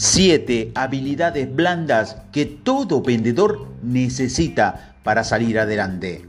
[0.00, 6.24] Siete habilidades blandas que todo vendedor necesita para salir adelante.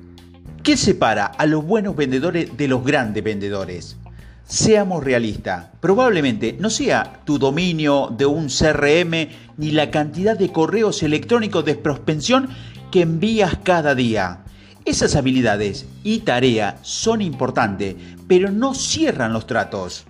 [0.63, 3.95] ¿Qué separa a los buenos vendedores de los grandes vendedores?
[4.43, 11.03] Seamos realistas, probablemente no sea tu dominio de un CRM ni la cantidad de correos
[11.03, 12.49] electrónicos de prospensión
[12.89, 14.39] que envías cada día.
[14.83, 17.95] Esas habilidades y tarea son importantes,
[18.27, 20.07] pero no cierran los tratos.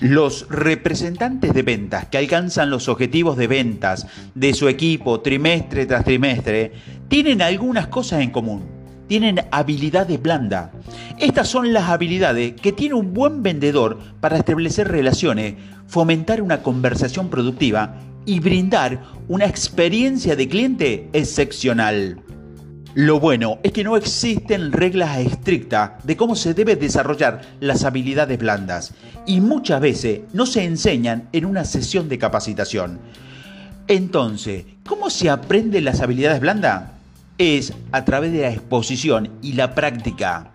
[0.00, 6.04] Los representantes de ventas que alcanzan los objetivos de ventas de su equipo trimestre tras
[6.04, 6.72] trimestre
[7.08, 8.64] tienen algunas cosas en común.
[9.06, 10.70] Tienen habilidades blandas.
[11.18, 15.54] Estas son las habilidades que tiene un buen vendedor para establecer relaciones,
[15.86, 22.18] fomentar una conversación productiva y brindar una experiencia de cliente excepcional.
[22.94, 28.38] Lo bueno es que no existen reglas estrictas de cómo se debe desarrollar las habilidades
[28.38, 28.94] blandas
[29.26, 33.00] y muchas veces no se enseñan en una sesión de capacitación.
[33.88, 36.84] Entonces, ¿cómo se aprenden las habilidades blandas?
[37.36, 40.52] Es a través de la exposición y la práctica.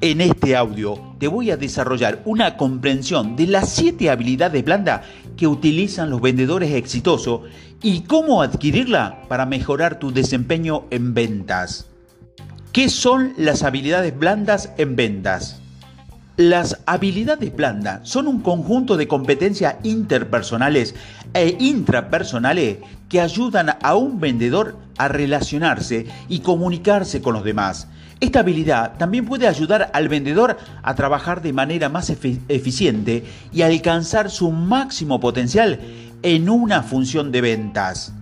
[0.00, 5.02] En este audio te voy a desarrollar una comprensión de las siete habilidades blandas
[5.36, 7.42] que utilizan los vendedores exitosos
[7.82, 11.86] y cómo adquirirla para mejorar tu desempeño en ventas.
[12.72, 15.60] ¿Qué son las habilidades blandas en ventas?
[16.36, 20.94] Las habilidades blandas son un conjunto de competencias interpersonales
[21.34, 22.78] e intrapersonales
[23.08, 27.88] que ayudan a un vendedor a relacionarse y comunicarse con los demás
[28.20, 34.30] esta habilidad también puede ayudar al vendedor a trabajar de manera más eficiente y alcanzar
[34.30, 35.80] su máximo potencial
[36.22, 38.12] en una función de ventas.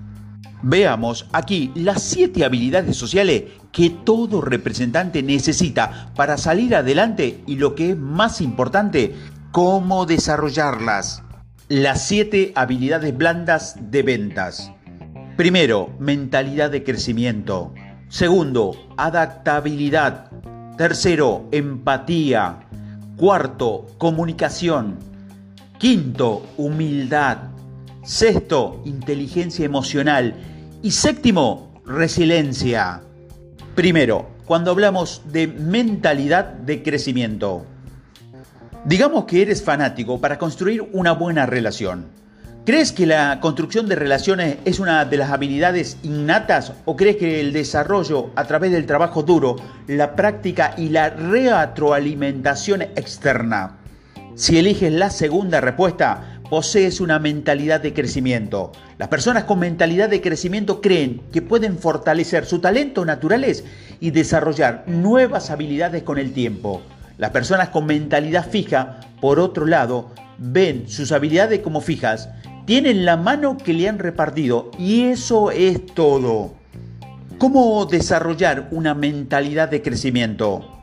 [0.63, 7.75] Veamos aquí las siete habilidades sociales que todo representante necesita para salir adelante y lo
[7.75, 9.15] que es más importante,
[9.53, 11.23] cómo desarrollarlas.
[11.69, 14.73] Las siete habilidades blandas de ventas.
[15.37, 17.73] Primero, mentalidad de crecimiento.
[18.09, 20.31] Segundo, adaptabilidad.
[20.77, 22.67] Tercero, empatía.
[23.17, 24.99] Cuarto, comunicación.
[25.79, 27.58] Quinto, humildad.
[28.09, 30.33] Sexto, inteligencia emocional.
[30.83, 33.03] Y séptimo, resiliencia.
[33.75, 37.67] Primero, cuando hablamos de mentalidad de crecimiento.
[38.87, 42.07] Digamos que eres fanático para construir una buena relación.
[42.65, 47.41] ¿Crees que la construcción de relaciones es una de las habilidades innatas o crees que
[47.41, 53.79] el desarrollo a través del trabajo duro, la práctica y la retroalimentación externa?
[54.39, 58.73] Si eliges la segunda respuesta, posees una mentalidad de crecimiento.
[58.99, 63.65] Las personas con mentalidad de crecimiento creen que pueden fortalecer sus talentos naturales
[64.01, 66.83] y desarrollar nuevas habilidades con el tiempo.
[67.19, 72.29] Las personas con mentalidad fija, por otro lado, ven sus habilidades como fijas
[72.69, 76.53] tienen la mano que le han repartido y eso es todo.
[77.39, 80.78] ¿Cómo desarrollar una mentalidad de crecimiento?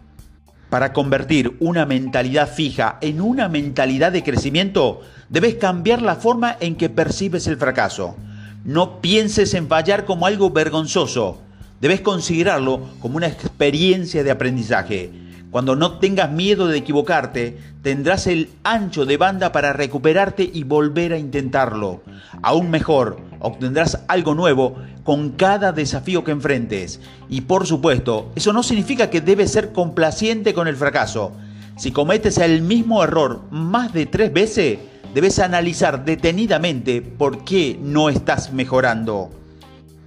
[0.75, 6.75] Para convertir una mentalidad fija en una mentalidad de crecimiento, debes cambiar la forma en
[6.75, 8.17] que percibes el fracaso.
[8.65, 11.39] No pienses en fallar como algo vergonzoso.
[11.79, 15.11] Debes considerarlo como una experiencia de aprendizaje.
[15.51, 21.13] Cuando no tengas miedo de equivocarte, tendrás el ancho de banda para recuperarte y volver
[21.13, 22.01] a intentarlo.
[22.41, 26.99] Aún mejor, obtendrás algo nuevo con cada desafío que enfrentes.
[27.29, 31.31] Y por supuesto, eso no significa que debes ser complaciente con el fracaso.
[31.77, 34.79] Si cometes el mismo error más de tres veces,
[35.13, 39.29] debes analizar detenidamente por qué no estás mejorando.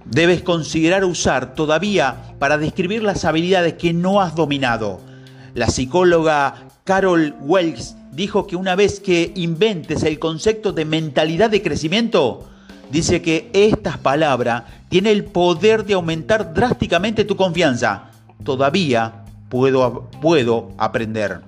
[0.05, 5.08] Debes considerar usar todavía para describir las habilidades que no has dominado
[5.53, 11.61] la psicóloga Carol Wells dijo que una vez que inventes el concepto de mentalidad de
[11.61, 12.49] crecimiento,
[12.91, 18.11] dice que estas palabras tienen el poder de aumentar drásticamente tu confianza.
[18.43, 21.41] Todavía puedo, puedo aprender.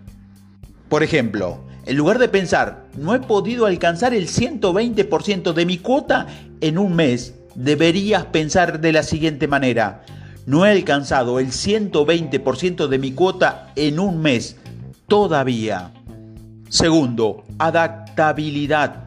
[0.89, 6.27] Por ejemplo, en lugar de pensar, no he podido alcanzar el 120% de mi cuota
[6.62, 10.03] en un mes, deberías pensar de la siguiente manera.
[10.45, 14.57] No he alcanzado el 120% de mi cuota en un mes
[15.07, 15.91] todavía.
[16.69, 19.03] Segundo, adaptabilidad.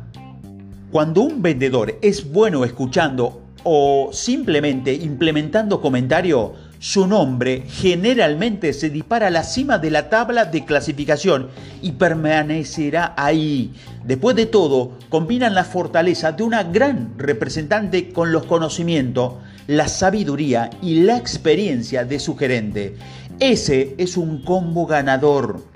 [0.93, 9.29] Cuando un vendedor es bueno escuchando o simplemente implementando comentario, su nombre generalmente se dispara
[9.29, 11.49] a la cima de la tabla de clasificación
[11.83, 13.73] y permanecerá ahí.
[14.05, 19.33] Después de todo, combinan la fortaleza de una gran representante con los conocimientos
[19.67, 22.97] la sabiduría y la experiencia de su gerente.
[23.41, 25.75] Ese es un combo ganador.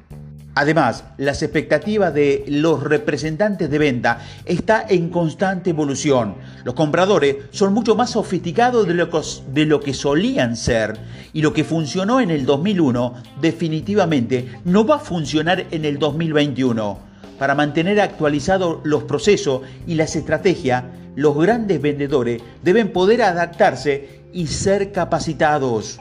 [0.55, 6.35] Además, las expectativas de los representantes de venta está en constante evolución.
[6.64, 9.20] Los compradores son mucho más sofisticados de lo, que,
[9.52, 10.99] de lo que solían ser
[11.32, 16.99] y lo que funcionó en el 2001 definitivamente no va a funcionar en el 2021.
[17.38, 20.82] Para mantener actualizados los procesos y las estrategias,
[21.16, 26.00] los grandes vendedores deben poder adaptarse y ser capacitados.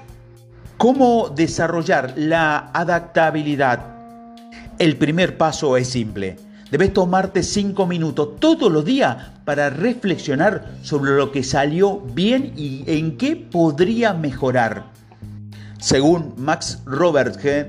[0.77, 3.95] ¿Cómo desarrollar la adaptabilidad?
[4.77, 6.35] El primer paso es simple.
[6.69, 12.83] Debes tomarte cinco minutos todos los días para reflexionar sobre lo que salió bien y
[12.85, 14.91] en qué podría mejorar.
[15.79, 17.67] Según Max Robertson,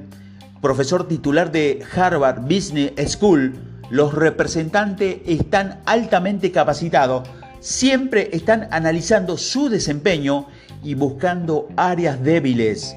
[0.60, 3.54] profesor titular de Harvard Business School,
[3.90, 7.28] los representantes están altamente capacitados,
[7.60, 10.46] siempre están analizando su desempeño
[10.82, 12.96] y buscando áreas débiles.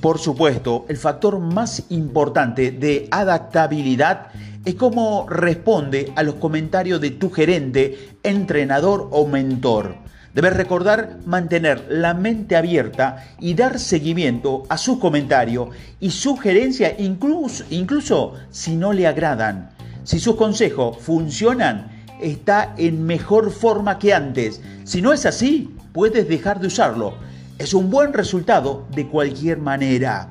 [0.00, 4.28] Por supuesto, el factor más importante de adaptabilidad
[4.64, 9.96] es cómo responde a los comentarios de tu gerente, entrenador o mentor.
[10.34, 15.68] Debes recordar mantener la mente abierta y dar seguimiento a sus comentarios
[16.00, 19.70] y sugerencias incluso, incluso si no le agradan.
[20.04, 24.60] Si sus consejos funcionan, está en mejor forma que antes.
[24.84, 27.14] Si no es así, puedes dejar de usarlo
[27.62, 30.30] es un buen resultado de cualquier manera.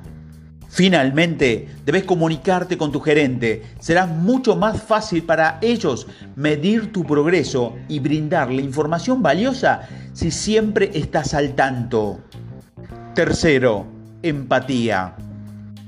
[0.68, 3.63] Finalmente, debes comunicarte con tu gerente.
[3.79, 10.91] Será mucho más fácil para ellos medir tu progreso y brindarle información valiosa si siempre
[10.94, 12.19] estás al tanto.
[13.15, 13.85] Tercero,
[14.24, 15.15] empatía.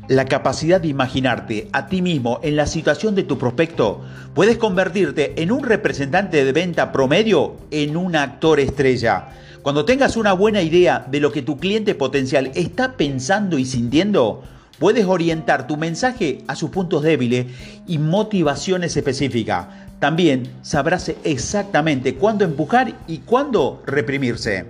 [0.10, 4.02] La capacidad de imaginarte a ti mismo en la situación de tu prospecto
[4.34, 9.30] puedes convertirte en un representante de venta promedio en un actor estrella.
[9.62, 14.44] Cuando tengas una buena idea de lo que tu cliente potencial está pensando y sintiendo,
[14.78, 17.46] puedes orientar tu mensaje a sus puntos débiles
[17.88, 19.68] y motivaciones específicas.
[20.00, 24.66] También sabrás exactamente cuándo empujar y cuándo reprimirse.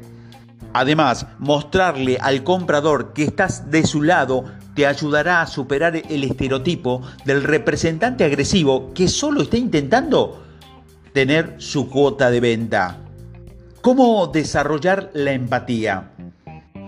[0.74, 7.02] Además, mostrarle al comprador que estás de su lado te ayudará a superar el estereotipo
[7.26, 10.44] del representante agresivo que solo está intentando
[11.14, 12.98] tener su cuota de venta.
[13.82, 16.12] ¿Cómo desarrollar la empatía?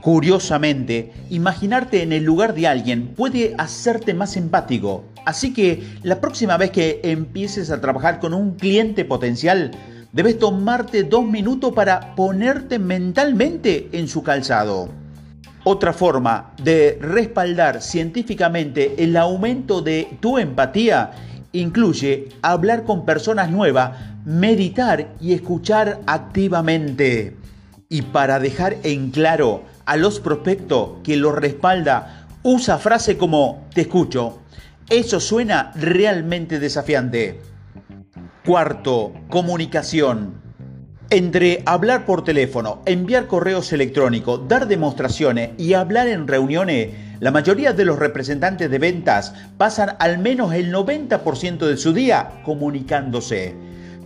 [0.01, 5.03] Curiosamente, imaginarte en el lugar de alguien puede hacerte más empático.
[5.25, 9.71] Así que la próxima vez que empieces a trabajar con un cliente potencial,
[10.13, 14.89] debes tomarte dos minutos para ponerte mentalmente en su calzado.
[15.67, 21.09] Otra forma de respaldar científicamente el aumento de tu empatía
[21.53, 27.35] incluye hablar con personas nuevas, meditar y escuchar activamente.
[27.89, 33.81] Y para dejar en claro a los prospectos que lo respalda, usa frase como te
[33.81, 34.41] escucho.
[34.87, 37.41] Eso suena realmente desafiante.
[38.45, 40.44] Cuarto, comunicación.
[41.11, 47.73] Entre hablar por teléfono, enviar correos electrónicos, dar demostraciones y hablar en reuniones, la mayoría
[47.73, 53.53] de los representantes de ventas pasan al menos el 90% de su día comunicándose.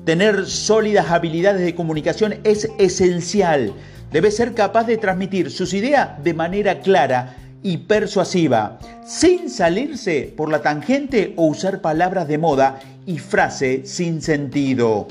[0.03, 3.73] Tener sólidas habilidades de comunicación es esencial.
[4.11, 10.51] Debe ser capaz de transmitir sus ideas de manera clara y persuasiva, sin salirse por
[10.51, 15.07] la tangente o usar palabras de moda y frases sin sentido.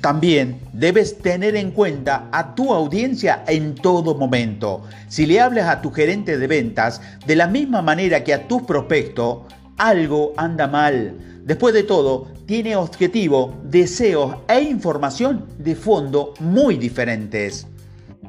[0.00, 4.82] También debes tener en cuenta a tu audiencia en todo momento.
[5.08, 8.62] Si le hablas a tu gerente de ventas de la misma manera que a tus
[8.62, 9.40] prospectos,
[9.76, 11.14] algo anda mal.
[11.44, 17.66] Después de todo, tiene objetivos, deseos e información de fondo muy diferentes.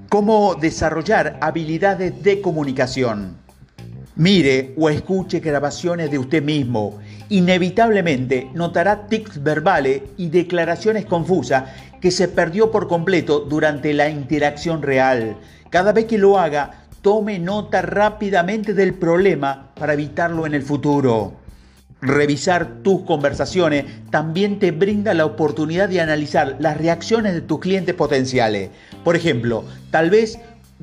[0.09, 3.37] ¿Cómo desarrollar habilidades de comunicación?
[4.17, 6.99] Mire o escuche grabaciones de usted mismo.
[7.31, 11.63] Inevitablemente notará tics verbales y declaraciones confusas
[12.01, 15.37] que se perdió por completo durante la interacción real.
[15.69, 21.35] Cada vez que lo haga, tome nota rápidamente del problema para evitarlo en el futuro.
[22.01, 27.95] Revisar tus conversaciones también te brinda la oportunidad de analizar las reacciones de tus clientes
[27.95, 28.71] potenciales.
[29.05, 30.37] Por ejemplo, tal vez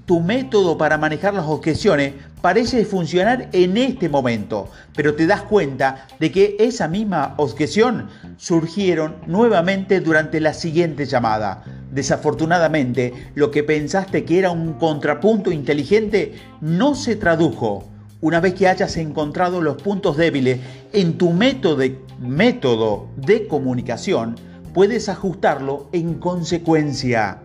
[0.06, 6.06] tu método para manejar las objeciones parece funcionar en este momento, pero te das cuenta
[6.20, 11.64] de que esa misma objeción surgieron nuevamente durante la siguiente llamada.
[11.90, 17.88] Desafortunadamente, lo que pensaste que era un contrapunto inteligente no se tradujo.
[18.20, 20.60] Una vez que hayas encontrado los puntos débiles
[20.92, 24.36] en tu método de, método de comunicación,
[24.74, 27.38] puedes ajustarlo en consecuencia.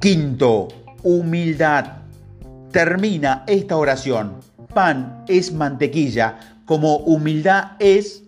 [0.00, 0.68] Quinto,
[1.04, 1.98] humildad.
[2.72, 4.40] Termina esta oración.
[4.74, 8.24] Pan es mantequilla, como humildad es,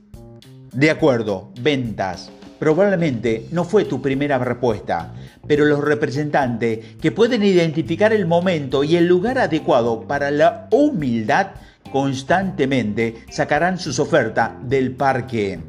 [0.72, 2.30] de acuerdo, ventas.
[2.60, 5.12] Probablemente no fue tu primera respuesta,
[5.46, 11.48] pero los representantes que pueden identificar el momento y el lugar adecuado para la humildad
[11.90, 15.60] constantemente sacarán sus ofertas del parque.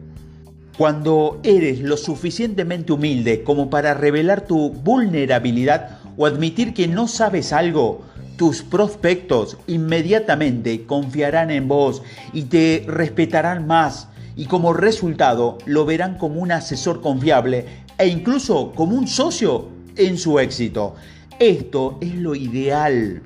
[0.78, 7.54] Cuando eres lo suficientemente humilde como para revelar tu vulnerabilidad o admitir que no sabes
[7.54, 8.02] algo,
[8.36, 12.02] tus prospectos inmediatamente confiarán en vos
[12.34, 17.66] y te respetarán más y como resultado lo verán como un asesor confiable
[17.98, 20.96] e incluso como un socio en su éxito.
[21.40, 23.24] Esto es lo ideal.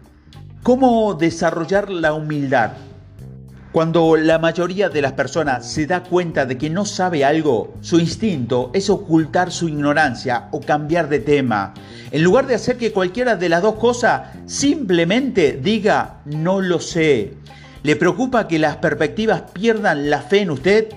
[0.64, 2.72] ¿Cómo desarrollar la humildad?
[3.72, 8.00] Cuando la mayoría de las personas se da cuenta de que no sabe algo, su
[8.00, 11.74] instinto es ocultar su ignorancia o cambiar de tema.
[12.12, 17.36] En lugar de hacer que cualquiera de las dos cosas simplemente diga no lo sé.
[17.84, 20.90] ¿Le preocupa que las perspectivas pierdan la fe en usted?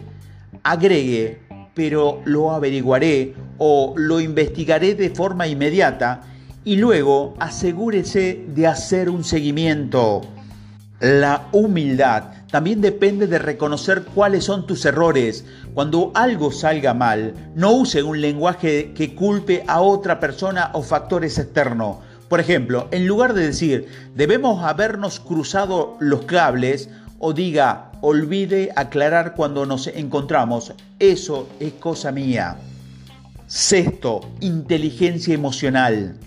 [0.64, 1.42] Agregue,
[1.74, 6.22] pero lo averiguaré o lo investigaré de forma inmediata
[6.64, 10.22] y luego asegúrese de hacer un seguimiento.
[10.98, 12.24] La humildad
[12.54, 15.44] también depende de reconocer cuáles son tus errores.
[15.74, 21.36] Cuando algo salga mal, no use un lenguaje que culpe a otra persona o factores
[21.36, 21.96] externos.
[22.28, 29.34] Por ejemplo, en lugar de decir debemos habernos cruzado los cables o diga olvide aclarar
[29.34, 32.56] cuando nos encontramos, eso es cosa mía.
[33.48, 36.20] Sexto, inteligencia emocional.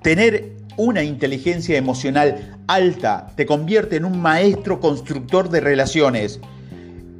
[0.00, 6.40] Tener una inteligencia emocional alta te convierte en un maestro constructor de relaciones.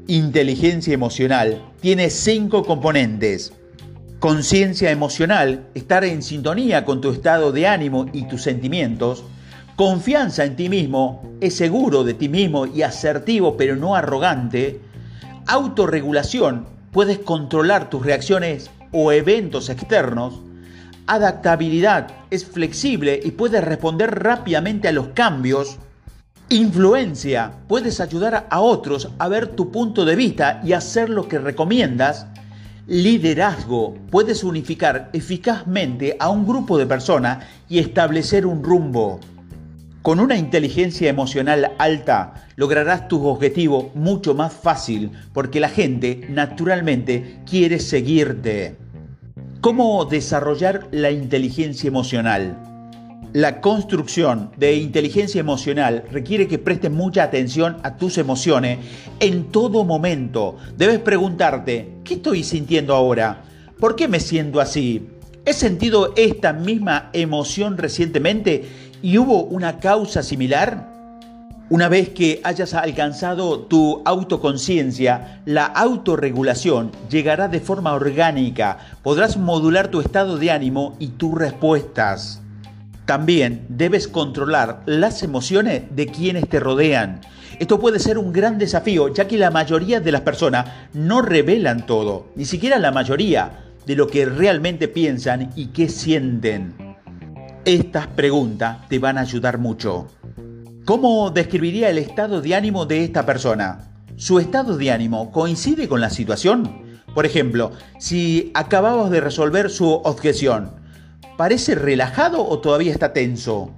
[0.07, 3.53] Inteligencia emocional tiene cinco componentes.
[4.19, 9.25] Conciencia emocional, estar en sintonía con tu estado de ánimo y tus sentimientos.
[9.77, 14.81] Confianza en ti mismo, es seguro de ti mismo y asertivo pero no arrogante.
[15.47, 20.41] Autorregulación, puedes controlar tus reacciones o eventos externos
[21.07, 25.79] adaptabilidad, es flexible y puede responder rápidamente a los cambios.
[26.49, 31.39] Influencia, puedes ayudar a otros a ver tu punto de vista y hacer lo que
[31.39, 32.27] recomiendas.
[32.87, 39.21] Liderazgo, puedes unificar eficazmente a un grupo de personas y establecer un rumbo.
[40.03, 47.41] Con una inteligencia emocional alta lograrás tus objetivos mucho más fácil porque la gente naturalmente
[47.49, 48.77] quiere seguirte.
[49.61, 52.57] ¿Cómo desarrollar la inteligencia emocional?
[53.35, 58.79] La construcción de inteligencia emocional requiere que prestes mucha atención a tus emociones
[59.21, 60.57] en todo momento.
[60.79, 63.45] Debes preguntarte, ¿qué estoy sintiendo ahora?
[63.79, 65.11] ¿Por qué me siento así?
[65.45, 68.65] ¿He sentido esta misma emoción recientemente
[69.03, 70.90] y hubo una causa similar?
[71.71, 78.79] Una vez que hayas alcanzado tu autoconciencia, la autorregulación llegará de forma orgánica.
[79.05, 82.43] Podrás modular tu estado de ánimo y tus respuestas.
[83.07, 87.21] También debes controlar las emociones de quienes te rodean.
[87.61, 91.87] Esto puede ser un gran desafío, ya que la mayoría de las personas no revelan
[91.87, 96.97] todo, ni siquiera la mayoría de lo que realmente piensan y qué sienten.
[97.65, 100.09] Estas preguntas te van a ayudar mucho.
[100.91, 103.93] ¿Cómo describiría el estado de ánimo de esta persona?
[104.17, 106.99] ¿Su estado de ánimo coincide con la situación?
[107.15, 107.71] Por ejemplo,
[108.01, 110.73] si acabamos de resolver su objeción,
[111.37, 113.71] ¿parece relajado o todavía está tenso?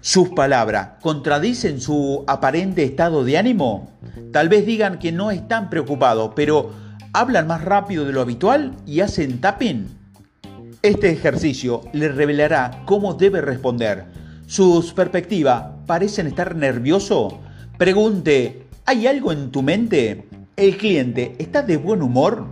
[0.00, 3.90] ¿Sus palabras contradicen su aparente estado de ánimo?
[4.32, 6.70] Tal vez digan que no están preocupados, pero
[7.12, 9.88] hablan más rápido de lo habitual y hacen tapping.
[10.80, 14.19] Este ejercicio le revelará cómo debe responder
[14.50, 17.38] sus perspectivas parecen estar nervioso,
[17.78, 20.24] pregunte, ¿hay algo en tu mente?
[20.56, 22.46] ¿El cliente está de buen humor?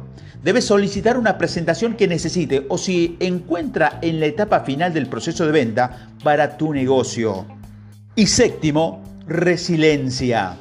[0.44, 5.44] Debe solicitar una presentación que necesite o si encuentra en la etapa final del proceso
[5.44, 7.46] de venta para tu negocio.
[8.14, 10.56] Y séptimo, resiliencia.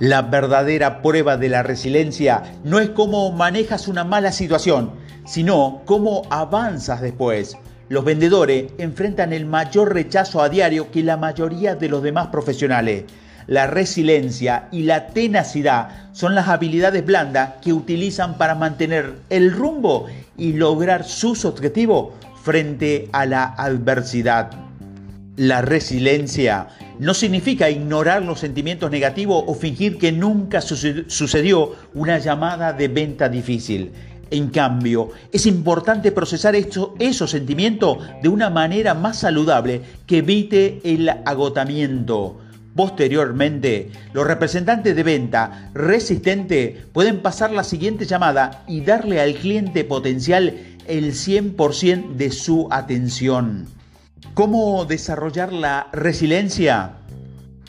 [0.00, 4.90] La verdadera prueba de la resiliencia no es cómo manejas una mala situación,
[5.24, 7.56] sino cómo avanzas después.
[7.88, 13.04] Los vendedores enfrentan el mayor rechazo a diario que la mayoría de los demás profesionales.
[13.46, 20.06] La resiliencia y la tenacidad son las habilidades blandas que utilizan para mantener el rumbo
[20.36, 24.50] y lograr sus objetivos frente a la adversidad.
[25.36, 26.68] La resiliencia
[26.98, 33.30] no significa ignorar los sentimientos negativos o fingir que nunca sucedió una llamada de venta
[33.30, 33.92] difícil.
[34.30, 41.08] En cambio, es importante procesar esos sentimientos de una manera más saludable que evite el
[41.08, 42.36] agotamiento.
[42.74, 49.82] Posteriormente, los representantes de venta resistente pueden pasar la siguiente llamada y darle al cliente
[49.84, 50.54] potencial
[50.86, 53.66] el 100% de su atención.
[54.34, 56.92] ¿Cómo desarrollar la resiliencia?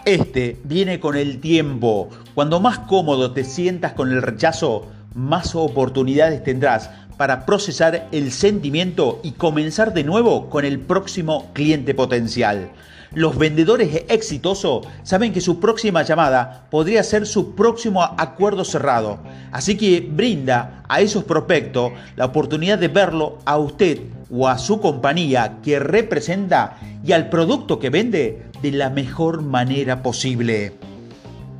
[0.05, 2.09] Este viene con el tiempo.
[2.35, 9.19] Cuando más cómodo te sientas con el rechazo, más oportunidades tendrás para procesar el sentimiento
[9.23, 12.69] y comenzar de nuevo con el próximo cliente potencial.
[13.13, 19.19] Los vendedores exitosos saben que su próxima llamada podría ser su próximo acuerdo cerrado,
[19.51, 23.99] así que brinda a esos prospectos la oportunidad de verlo a usted
[24.31, 30.03] o a su compañía que representa y al producto que vende de la mejor manera
[30.03, 30.73] posible.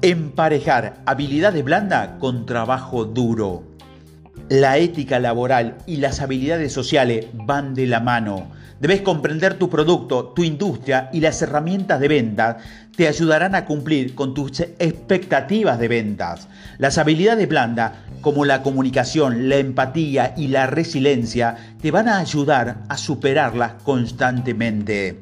[0.01, 3.63] Emparejar habilidades blandas con trabajo duro.
[4.48, 8.50] La ética laboral y las habilidades sociales van de la mano.
[8.79, 12.60] Debes comprender tu producto, tu industria y las herramientas de venta
[12.96, 16.48] te ayudarán a cumplir con tus expectativas de ventas.
[16.77, 17.91] Las habilidades blandas,
[18.22, 25.20] como la comunicación, la empatía y la resiliencia, te van a ayudar a superarlas constantemente.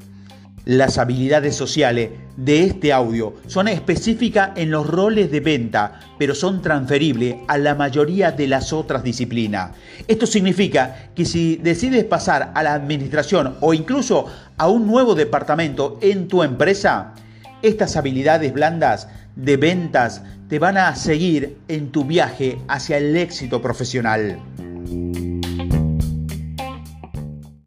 [0.67, 6.62] Las habilidades sociales de este audio son específicas en los roles de venta, pero son
[6.62, 9.71] transferibles a la mayoría de las otras disciplinas.
[10.09, 14.25] Esto significa que si decides pasar a la administración o incluso
[14.57, 17.13] a un nuevo departamento en tu empresa,
[17.62, 19.07] estas habilidades blandas
[19.38, 24.38] de ventas te van a seguir en tu viaje hacia el éxito profesional.